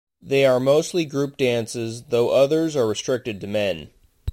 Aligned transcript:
They 0.19 0.45
are 0.47 0.59
mostly 0.59 1.05
group 1.05 1.37
dances, 1.37 2.05
though 2.09 2.31
others 2.31 2.75
are 2.75 2.87
restricted 2.87 3.39
to 3.41 3.45
men. 3.47 3.91